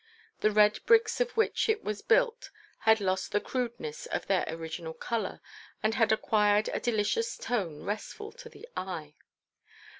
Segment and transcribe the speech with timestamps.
[0.39, 2.49] The red bricks of which it was built
[2.85, 5.41] had lost the crudeness of their original colour
[5.83, 9.13] and had acquired a delicious tone restful to the eye.